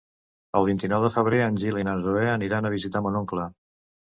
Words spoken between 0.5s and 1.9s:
El vint-i-nou de febrer en Gil i